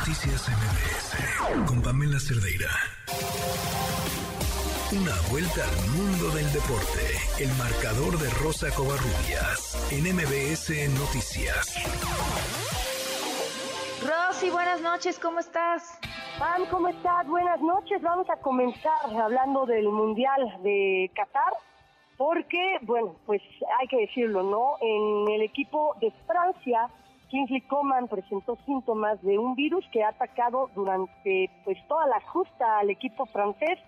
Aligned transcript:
Noticias 0.00 0.48
MBS 0.48 1.66
con 1.68 1.82
Pamela 1.82 2.18
Cerdeira. 2.18 2.70
Una 4.96 5.12
vuelta 5.30 5.60
al 5.62 5.76
mundo 5.92 6.30
del 6.34 6.50
deporte. 6.54 7.04
El 7.38 7.52
marcador 7.58 8.18
de 8.18 8.30
Rosa 8.42 8.74
Covarrubias 8.74 9.76
en 9.92 10.16
MBS 10.16 10.88
Noticias. 10.98 11.76
Rosy, 14.00 14.48
buenas 14.48 14.80
noches, 14.80 15.18
¿cómo 15.18 15.40
estás? 15.40 15.98
Pam, 16.38 16.64
¿cómo 16.70 16.88
estás? 16.88 17.26
Buenas 17.26 17.60
noches. 17.60 18.00
Vamos 18.00 18.30
a 18.30 18.36
comenzar 18.36 19.04
hablando 19.04 19.66
del 19.66 19.86
Mundial 19.90 20.62
de 20.62 21.10
Qatar, 21.14 21.52
porque, 22.16 22.78
bueno, 22.82 23.16
pues 23.26 23.42
hay 23.78 23.86
que 23.86 23.98
decirlo, 23.98 24.44
¿no? 24.44 24.78
En 24.80 25.30
el 25.34 25.42
equipo 25.42 25.94
de 26.00 26.10
Francia 26.26 26.88
Kingsley 27.30 27.60
Coman 27.62 28.08
presentó 28.08 28.58
síntomas 28.66 29.22
de 29.22 29.38
un 29.38 29.54
virus 29.54 29.86
que 29.92 30.02
ha 30.02 30.08
atacado 30.08 30.68
durante 30.74 31.48
pues 31.64 31.78
toda 31.86 32.06
la 32.08 32.20
justa 32.20 32.78
al 32.78 32.90
equipo 32.90 33.24
francés. 33.26 33.78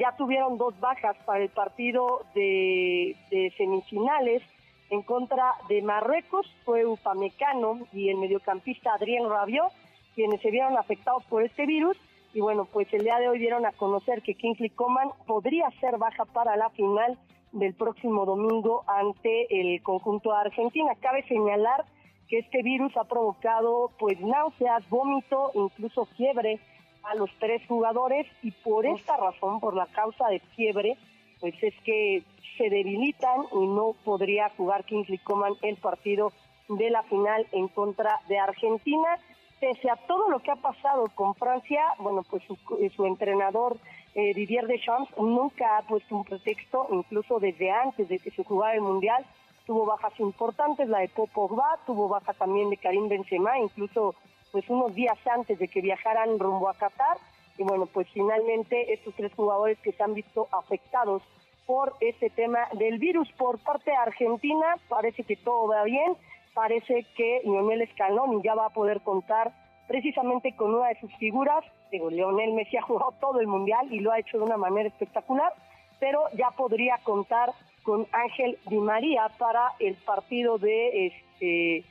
Ya 0.00 0.16
tuvieron 0.16 0.56
dos 0.56 0.78
bajas 0.80 1.16
para 1.26 1.42
el 1.42 1.50
partido 1.50 2.22
de, 2.34 3.14
semifinales 3.56 4.42
en 4.88 5.02
contra 5.02 5.52
de 5.68 5.82
Marruecos, 5.82 6.46
fue 6.64 6.86
Upamecano 6.86 7.80
y 7.92 8.08
el 8.08 8.18
mediocampista 8.18 8.94
Adrien 8.94 9.28
Rabiot, 9.28 9.72
quienes 10.14 10.40
se 10.40 10.50
vieron 10.50 10.78
afectados 10.78 11.24
por 11.24 11.42
este 11.42 11.66
virus. 11.66 11.96
Y 12.32 12.40
bueno, 12.40 12.66
pues 12.66 12.92
el 12.92 13.02
día 13.02 13.18
de 13.18 13.28
hoy 13.28 13.38
dieron 13.38 13.66
a 13.66 13.72
conocer 13.72 14.22
que 14.22 14.34
Kingsley 14.34 14.70
Coman 14.70 15.10
podría 15.26 15.70
ser 15.80 15.98
baja 15.98 16.24
para 16.24 16.56
la 16.56 16.70
final 16.70 17.18
del 17.52 17.74
próximo 17.74 18.24
domingo 18.24 18.84
ante 18.86 19.46
el 19.60 19.82
conjunto 19.82 20.30
de 20.30 20.38
Argentina. 20.38 20.92
Cabe 21.00 21.26
señalar 21.26 21.84
que 22.28 22.38
este 22.38 22.62
virus 22.62 22.96
ha 22.96 23.04
provocado 23.04 23.90
pues 23.98 24.20
náuseas, 24.20 24.88
vómito, 24.88 25.50
incluso 25.54 26.06
fiebre 26.16 26.60
a 27.04 27.14
los 27.14 27.30
tres 27.38 27.62
jugadores 27.68 28.26
y 28.42 28.50
por 28.50 28.84
esta 28.84 29.16
razón, 29.16 29.60
por 29.60 29.74
la 29.74 29.86
causa 29.86 30.28
de 30.28 30.40
fiebre, 30.56 30.96
pues 31.40 31.54
es 31.62 31.74
que 31.84 32.24
se 32.56 32.70
debilitan 32.70 33.42
y 33.52 33.66
no 33.66 33.94
podría 34.04 34.50
jugar 34.56 34.84
Kingsley 34.84 35.18
Coman 35.18 35.54
el 35.62 35.76
partido 35.76 36.32
de 36.68 36.90
la 36.90 37.02
final 37.04 37.46
en 37.52 37.68
contra 37.68 38.20
de 38.28 38.38
Argentina. 38.38 39.18
Pese 39.60 39.88
a 39.88 39.96
todo 39.96 40.28
lo 40.28 40.40
que 40.40 40.50
ha 40.50 40.56
pasado 40.56 41.06
con 41.14 41.34
Francia, 41.34 41.82
bueno, 41.98 42.22
pues 42.28 42.42
su, 42.44 43.06
entrenador 43.06 43.78
eh, 44.14 44.34
Didier 44.34 44.66
Deschamps 44.66 45.16
nunca 45.16 45.78
ha 45.78 45.82
puesto 45.82 46.14
un 46.14 46.24
pretexto, 46.24 46.88
incluso 46.90 47.38
desde 47.38 47.70
antes 47.70 48.08
de 48.08 48.18
que 48.18 48.30
se 48.32 48.44
jugara 48.44 48.74
el 48.74 48.82
Mundial, 48.82 49.24
tuvo 49.66 49.84
bajas 49.84 50.18
importantes, 50.20 50.88
la 50.88 51.00
de 51.00 51.08
Pogba, 51.08 51.78
tuvo 51.86 52.08
baja 52.08 52.32
también 52.32 52.70
de 52.70 52.76
Karim 52.76 53.08
Benzema, 53.08 53.58
incluso 53.58 54.14
pues 54.52 54.68
unos 54.70 54.94
días 54.94 55.18
antes 55.26 55.58
de 55.58 55.68
que 55.68 55.80
viajaran 55.80 56.38
rumbo 56.38 56.68
a 56.68 56.74
Qatar. 56.74 57.18
Y 57.58 57.62
bueno, 57.62 57.86
pues 57.86 58.06
finalmente 58.12 58.92
estos 58.92 59.14
tres 59.14 59.32
jugadores 59.34 59.78
que 59.80 59.92
se 59.92 60.02
han 60.02 60.14
visto 60.14 60.46
afectados 60.52 61.22
por 61.66 61.94
este 62.00 62.30
tema 62.30 62.60
del 62.72 62.98
virus. 62.98 63.30
Por 63.32 63.58
parte 63.58 63.90
de 63.90 63.96
Argentina, 63.96 64.76
parece 64.88 65.24
que 65.24 65.36
todo 65.36 65.68
va 65.68 65.82
bien, 65.82 66.16
parece 66.54 67.04
que 67.16 67.40
Lionel 67.44 67.88
Scaloni 67.92 68.40
ya 68.42 68.54
va 68.54 68.66
a 68.66 68.70
poder 68.70 69.00
contar 69.00 69.52
precisamente 69.88 70.54
con 70.54 70.74
una 70.74 70.88
de 70.88 71.00
sus 71.00 71.14
figuras, 71.16 71.64
digo, 71.90 72.10
Lionel 72.10 72.52
Messi 72.54 72.76
ha 72.76 72.82
jugado 72.82 73.12
todo 73.20 73.40
el 73.40 73.46
mundial 73.46 73.92
y 73.92 74.00
lo 74.00 74.12
ha 74.12 74.18
hecho 74.18 74.38
de 74.38 74.44
una 74.44 74.56
manera 74.56 74.88
espectacular, 74.88 75.52
pero 76.00 76.22
ya 76.34 76.50
podría 76.50 76.98
contar 77.04 77.52
con 77.86 78.04
Ángel 78.10 78.58
Di 78.68 78.78
María 78.78 79.30
para 79.38 79.72
el 79.78 79.94
partido 79.94 80.58
de 80.58 81.06
este 81.06 81.84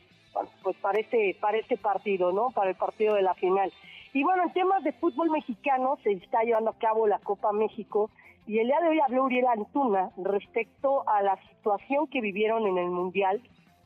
pues 0.61 0.75
para 0.81 0.99
este 0.99 1.37
para 1.39 1.57
este 1.57 1.77
partido, 1.77 2.33
¿no? 2.33 2.51
Para 2.51 2.71
el 2.71 2.75
partido 2.75 3.15
de 3.15 3.21
la 3.21 3.33
final. 3.33 3.71
Y 4.11 4.23
bueno, 4.23 4.43
en 4.43 4.51
temas 4.51 4.83
de 4.83 4.91
fútbol 4.91 5.31
mexicano 5.31 5.97
se 6.03 6.11
está 6.11 6.43
llevando 6.43 6.71
a 6.71 6.77
cabo 6.77 7.07
la 7.07 7.19
Copa 7.19 7.53
México 7.53 8.09
y 8.45 8.59
el 8.59 8.67
día 8.67 8.79
de 8.81 8.89
hoy 8.89 8.99
habló 8.99 9.23
Uriel 9.23 9.47
Antuna 9.47 10.11
respecto 10.17 11.07
a 11.07 11.21
la 11.23 11.37
situación 11.49 12.07
que 12.07 12.19
vivieron 12.19 12.67
en 12.67 12.77
el 12.77 12.89
Mundial 12.89 13.41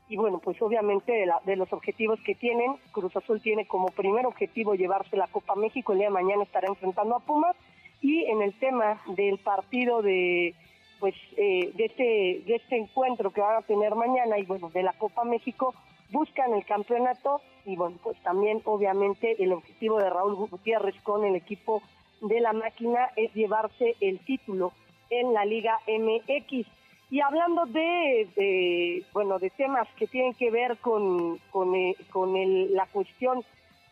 y 0.08 0.18
bueno, 0.18 0.40
pues 0.40 0.60
obviamente 0.64 1.12
de, 1.12 1.32
de, 1.46 1.56
los 1.56 1.72
objetivos 1.72 2.20
que 2.26 2.34
tienen, 2.34 2.78
Cruz 2.92 3.16
Azul 3.16 3.40
tiene 3.40 3.68
como 3.68 3.90
primer 3.90 4.26
objetivo 4.26 4.74
llevarse 4.74 5.16
la 5.16 5.28
Copa 5.28 5.54
México, 5.54 5.92
el 5.92 6.00
día 6.00 6.08
de 6.08 6.14
mañana 6.14 6.42
estará 6.42 6.68
enfrentando 6.68 7.16
a 7.16 7.20
Pumas 7.20 7.56
y 8.02 8.26
en 8.26 8.42
el 8.42 8.58
tema 8.58 9.00
del 9.16 9.38
partido 9.38 10.02
de 10.02 10.56
pues 11.00 11.16
eh, 11.38 11.72
de 11.76 11.86
este 11.86 12.44
de 12.46 12.56
este 12.56 12.78
encuentro 12.78 13.32
que 13.32 13.42
van 13.42 13.58
a 13.58 13.66
tener 13.66 13.96
mañana 13.96 14.38
y 14.38 14.46
bueno 14.46 14.70
de 14.70 14.84
la 14.84 14.94
Copa 14.94 15.24
México 15.24 15.74
buscan 16.12 16.54
el 16.54 16.66
campeonato 16.66 17.42
y 17.66 17.76
bueno 17.76 17.98
pues 18.04 18.18
también 18.24 18.62
obviamente 18.66 19.42
el 19.42 19.54
objetivo 19.54 20.00
de 20.00 20.10
Raúl 20.10 20.36
Gutiérrez 20.36 20.96
con 21.04 21.24
el 21.24 21.36
equipo 21.36 21.82
de 22.22 22.40
la 22.42 22.54
máquina 22.54 23.10
es 23.16 23.34
llevarse 23.34 23.96
el 24.02 24.20
título 24.20 24.74
en 25.10 25.34
la 25.34 25.46
Liga 25.46 25.80
MX 25.88 26.68
y 27.12 27.22
hablando 27.22 27.66
de, 27.66 29.04
bueno 29.14 29.40
de 29.40 29.50
temas 29.52 29.88
que 29.98 30.08
tienen 30.08 30.34
que 30.34 30.52
ver 30.52 30.78
con 30.78 31.38
con, 31.52 31.76
eh, 31.76 31.96
con 32.12 32.36
el, 32.36 32.74
la 32.74 32.86
cuestión 32.88 33.44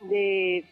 de 0.02 0.66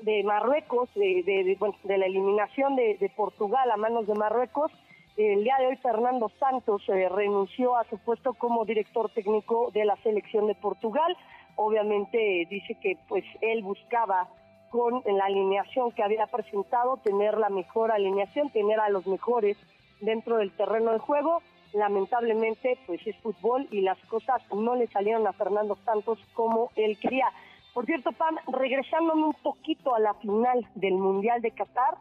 de 0.00 0.22
Marruecos, 0.22 0.88
de, 0.94 1.22
de, 1.24 1.56
bueno, 1.58 1.74
de 1.82 1.98
la 1.98 2.06
eliminación 2.06 2.76
de, 2.76 2.96
de 2.98 3.08
Portugal 3.10 3.70
a 3.70 3.76
manos 3.76 4.06
de 4.06 4.14
Marruecos, 4.14 4.70
el 5.18 5.42
día 5.42 5.56
de 5.58 5.66
hoy 5.66 5.76
Fernando 5.76 6.30
Santos 6.38 6.82
eh, 6.88 7.08
renunció 7.08 7.76
a 7.76 7.82
su 7.90 7.98
puesto 7.98 8.34
como 8.34 8.64
director 8.64 9.10
técnico 9.10 9.70
de 9.74 9.84
la 9.84 9.96
selección 9.96 10.46
de 10.46 10.54
Portugal. 10.54 11.16
Obviamente 11.56 12.46
dice 12.48 12.76
que 12.80 12.96
pues 13.08 13.24
él 13.40 13.64
buscaba 13.64 14.28
con 14.70 15.02
la 15.04 15.24
alineación 15.24 15.90
que 15.90 16.04
había 16.04 16.26
presentado 16.28 16.98
tener 16.98 17.36
la 17.36 17.48
mejor 17.48 17.90
alineación, 17.90 18.50
tener 18.50 18.78
a 18.78 18.90
los 18.90 19.08
mejores 19.08 19.56
dentro 20.00 20.36
del 20.36 20.52
terreno 20.52 20.92
de 20.92 21.00
juego. 21.00 21.42
Lamentablemente 21.72 22.78
pues 22.86 23.04
es 23.04 23.16
fútbol 23.16 23.66
y 23.72 23.80
las 23.80 23.98
cosas 24.06 24.40
no 24.54 24.76
le 24.76 24.86
salieron 24.86 25.26
a 25.26 25.32
Fernando 25.32 25.76
Santos 25.84 26.20
como 26.34 26.70
él 26.76 26.96
quería. 27.00 27.26
Por 27.74 27.86
cierto, 27.86 28.12
Pam, 28.12 28.36
regresándome 28.46 29.24
un 29.24 29.34
poquito 29.34 29.96
a 29.96 29.98
la 29.98 30.14
final 30.14 30.64
del 30.76 30.94
Mundial 30.94 31.42
de 31.42 31.50
Qatar, 31.50 31.96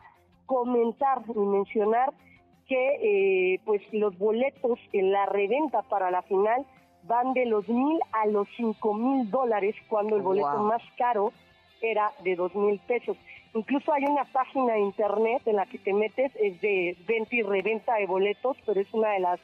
comentar 0.45 1.23
y 1.35 1.39
mencionar 1.39 2.13
que 2.67 3.53
eh, 3.53 3.59
pues 3.65 3.81
los 3.93 4.17
boletos 4.17 4.79
en 4.93 5.11
la 5.11 5.25
reventa 5.25 5.81
para 5.83 6.11
la 6.11 6.21
final 6.23 6.65
van 7.03 7.33
de 7.33 7.45
los 7.45 7.67
mil 7.69 7.99
a 8.11 8.25
los 8.27 8.47
cinco 8.57 8.93
mil 8.93 9.29
dólares 9.31 9.75
cuando 9.87 10.17
el 10.17 10.21
boleto 10.21 10.57
más 10.63 10.81
caro 10.97 11.31
era 11.81 12.11
de 12.23 12.35
dos 12.35 12.53
mil 12.55 12.79
pesos. 12.79 13.17
Incluso 13.53 13.93
hay 13.93 14.03
una 14.03 14.25
página 14.25 14.73
de 14.73 14.81
internet 14.81 15.41
en 15.45 15.55
la 15.55 15.65
que 15.65 15.77
te 15.77 15.93
metes, 15.93 16.31
es 16.35 16.59
de 16.61 16.97
venta 17.07 17.35
y 17.35 17.41
reventa 17.41 17.95
de 17.95 18.05
boletos, 18.05 18.57
pero 18.65 18.81
es 18.81 18.93
una 18.93 19.11
de 19.11 19.19
las, 19.19 19.39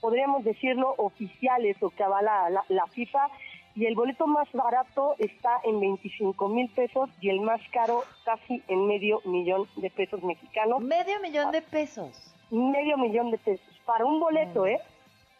podríamos 0.00 0.44
decirlo, 0.44 0.94
oficiales 0.98 1.80
o 1.80 1.90
que 1.90 2.02
avala 2.02 2.50
la, 2.50 2.64
la 2.68 2.86
FIFA. 2.88 3.28
Y 3.76 3.84
el 3.84 3.94
boleto 3.94 4.26
más 4.26 4.50
barato 4.52 5.14
está 5.18 5.60
en 5.62 5.78
25 5.78 6.48
mil 6.48 6.68
pesos 6.70 7.10
y 7.20 7.28
el 7.28 7.40
más 7.42 7.60
caro 7.72 8.02
casi 8.24 8.62
en 8.68 8.86
medio 8.86 9.20
millón 9.26 9.68
de 9.76 9.90
pesos 9.90 10.22
mexicanos. 10.22 10.80
Medio 10.80 11.20
millón 11.20 11.52
de 11.52 11.62
pesos 11.62 12.35
medio 12.50 12.96
millón 12.96 13.30
de 13.30 13.38
pesos 13.38 13.80
para 13.84 14.04
un 14.04 14.20
boleto. 14.20 14.66
¿eh? 14.66 14.80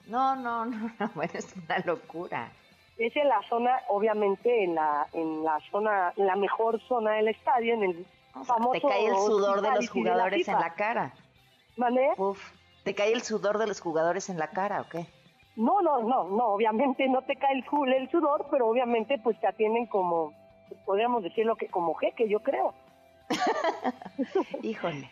No, 0.07 0.37
no, 0.37 0.65
no, 0.67 0.91
no, 0.99 1.23
es 1.23 1.55
una 1.57 1.79
locura. 1.81 2.51
Es 2.97 3.15
en 3.15 3.29
la 3.29 3.43
zona, 3.49 3.79
obviamente, 3.89 4.65
en 4.65 4.75
la, 4.75 5.07
en 5.13 5.45
la 5.45 5.59
zona, 5.71 6.13
en 6.17 6.27
la 6.27 6.37
mejor 6.37 6.81
zona 6.89 7.13
del 7.13 7.29
estadio, 7.29 7.75
en 7.75 7.83
el 7.83 8.07
famoso. 8.45 8.73
Te 8.73 8.81
cae 8.81 9.07
el 9.07 9.17
sudor 9.17 9.61
de 9.61 9.71
los 9.73 9.91
jugadores 9.91 10.49
en 10.49 10.59
la 10.59 10.75
cara. 10.75 11.13
¿Vale? 11.77 12.09
Uf, 12.17 12.41
¿te 12.85 12.95
cae 12.95 13.13
el 13.13 13.23
sudor 13.23 13.59
de 13.59 13.67
los 13.67 13.81
jugadores 13.81 14.31
en 14.31 14.39
la 14.39 14.49
cara 14.49 14.81
o 14.81 14.89
qué? 14.89 15.07
No, 15.57 15.83
no, 15.83 16.03
no, 16.03 16.25
no, 16.25 16.47
obviamente 16.49 17.07
no 17.09 17.23
te 17.23 17.37
cae 17.37 17.53
el, 17.53 17.93
el 17.93 18.11
sudor, 18.11 18.47
pero 18.51 18.69
obviamente 18.69 19.19
pues 19.19 19.39
te 19.41 19.47
atienden 19.47 19.87
como, 19.87 20.33
podríamos 20.87 21.23
decirlo 21.23 21.57
que 21.57 21.69
como 21.69 21.95
jeque, 21.95 22.29
yo 22.29 22.41
creo. 22.41 22.75
Híjole 24.63 25.11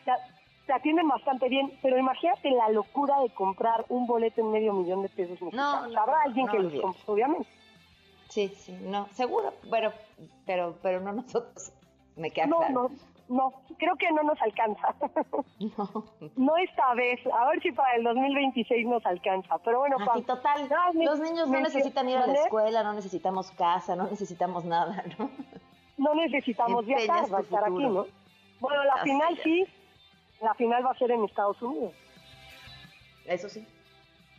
se 0.67 0.73
atienden 0.73 1.09
bastante 1.09 1.49
bien, 1.49 1.73
pero 1.83 1.99
imagínate 1.99 2.51
la 2.51 2.69
locura 2.71 3.21
de 3.21 3.31
comprar 3.31 3.85
un 3.89 4.07
boleto 4.07 4.41
en 4.41 4.51
medio 4.51 4.73
millón 4.73 5.03
de 5.03 5.09
pesos 5.09 5.41
mexicanos. 5.43 5.93
No, 5.93 6.01
Habrá 6.01 6.23
alguien 6.23 6.47
que 6.49 6.59
los 6.59 6.81
compre, 6.81 7.03
obviamente. 7.07 7.49
Sí, 8.29 8.49
sí, 8.49 8.77
no, 8.81 9.07
seguro, 9.13 9.53
pero, 9.71 9.93
pero, 10.47 10.77
pero 10.83 11.01
no 11.01 11.13
nosotros, 11.13 11.73
me 12.17 12.31
queda 12.31 12.47
no, 12.47 12.59
claro. 12.59 12.73
No, 12.75 12.91
no, 13.29 13.53
creo 13.79 13.97
que 13.97 14.11
no 14.11 14.23
nos 14.23 14.41
alcanza. 14.43 14.95
No. 15.79 16.05
no 16.37 16.57
esta 16.57 16.95
vez, 16.95 17.21
a 17.27 17.49
ver 17.49 17.63
si 17.63 17.73
para 17.73 17.97
el 17.97 18.05
2026 18.05 18.87
nos 18.87 19.05
alcanza, 19.07 19.59
pero 19.59 19.81
bueno. 19.81 19.97
Así, 20.11 20.23
total, 20.23 20.69
los 20.95 21.21
niños 21.21 21.49
no 21.49 21.61
necesitan 21.61 22.09
ir 22.09 22.17
a 22.17 22.27
la 22.27 22.35
escuela, 22.35 22.83
no 22.83 22.93
necesitamos 22.93 23.51
casa, 23.53 23.97
no 23.97 24.05
necesitamos 24.05 24.65
nada, 24.65 25.05
¿no? 25.19 25.31
No 25.97 26.15
necesitamos 26.15 26.85
viajar, 26.87 27.33
va 27.33 27.39
a 27.39 27.43
estar 27.43 27.65
aquí, 27.65 27.87
¿no? 27.87 28.07
Bueno, 28.61 28.85
la 28.85 28.97
final 29.03 29.39
sí, 29.43 29.65
la 30.41 30.55
final 30.55 30.85
va 30.85 30.91
a 30.91 30.99
ser 30.99 31.11
en 31.11 31.25
Estados 31.25 31.61
Unidos. 31.63 31.93
Eso 33.27 33.49
sí. 33.49 33.67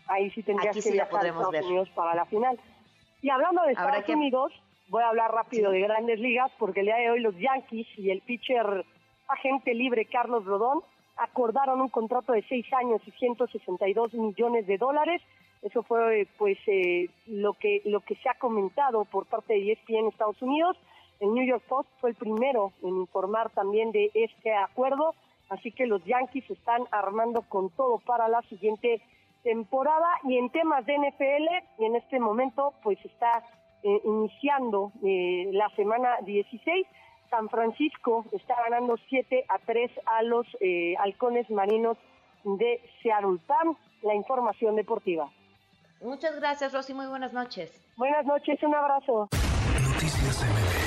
Ahí 0.07 0.29
sí 0.31 0.43
tendrías 0.43 0.75
que 0.75 0.91
viajar 0.91 1.25
a 1.25 1.27
Estados 1.29 1.65
Unidos 1.65 1.89
para 1.95 2.13
la 2.15 2.25
final. 2.25 2.59
Y 3.21 3.29
hablando 3.29 3.63
de 3.63 3.71
Estados 3.71 4.07
Unidos, 4.09 4.53
voy 4.89 5.01
a 5.01 5.09
hablar 5.09 5.31
rápido 5.31 5.71
de 5.71 5.79
grandes 5.79 6.19
ligas 6.19 6.51
porque 6.59 6.81
el 6.81 6.87
día 6.87 6.97
de 6.97 7.09
hoy 7.09 7.19
los 7.19 7.35
Yankees 7.37 7.87
y 7.97 8.11
el 8.11 8.21
pitcher 8.21 8.85
agente 9.27 9.73
libre 9.73 10.05
Carlos 10.05 10.45
Rodón 10.45 10.81
acordaron 11.17 11.81
un 11.81 11.89
contrato 11.89 12.33
de 12.33 12.43
seis 12.47 12.65
años 12.73 13.01
y 13.05 13.11
162 13.11 14.13
millones 14.13 14.67
de 14.67 14.77
dólares. 14.77 15.21
Eso 15.61 15.81
fue 15.83 16.27
pues 16.37 16.57
eh, 16.67 17.09
lo 17.25 17.53
que 17.53 17.81
lo 17.85 18.01
que 18.01 18.15
se 18.15 18.29
ha 18.29 18.35
comentado 18.35 19.05
por 19.05 19.25
parte 19.25 19.53
de 19.53 19.71
ESPN 19.71 19.95
en 19.95 20.07
Estados 20.07 20.41
Unidos. 20.41 20.77
El 21.19 21.33
New 21.33 21.45
York 21.45 21.63
Post 21.67 21.89
fue 22.01 22.11
el 22.11 22.15
primero 22.15 22.73
en 22.83 22.89
informar 22.89 23.49
también 23.51 23.91
de 23.91 24.11
este 24.13 24.53
acuerdo, 24.53 25.15
así 25.49 25.71
que 25.71 25.85
los 25.85 26.03
Yankees 26.05 26.49
están 26.49 26.83
armando 26.91 27.43
con 27.43 27.69
todo 27.71 27.99
para 27.99 28.27
la 28.27 28.41
siguiente 28.43 29.01
temporada 29.43 30.07
y 30.23 30.37
en 30.37 30.49
temas 30.49 30.85
de 30.85 30.97
NFL 30.97 31.81
y 31.81 31.85
en 31.85 31.95
este 31.95 32.19
momento 32.19 32.73
pues 32.83 32.97
está 33.05 33.43
eh, 33.83 34.01
iniciando 34.03 34.91
eh, 35.03 35.49
la 35.51 35.69
semana 35.75 36.17
16 36.21 36.87
San 37.29 37.49
Francisco 37.49 38.25
está 38.31 38.55
ganando 38.63 38.97
7 39.09 39.45
a 39.49 39.59
3 39.59 39.91
a 40.05 40.23
los 40.23 40.45
eh, 40.61 40.95
halcones 40.99 41.49
marinos 41.49 41.97
de 42.43 42.79
Seattle. 43.01 43.39
la 44.03 44.15
información 44.15 44.75
deportiva. 44.75 45.29
Muchas 46.01 46.39
gracias, 46.39 46.73
Rosy. 46.73 46.93
Muy 46.93 47.07
buenas 47.07 47.33
noches. 47.33 47.81
Buenas 47.97 48.25
noches, 48.25 48.61
un 48.61 48.75
abrazo. 48.75 49.29
Noticias 49.93 50.84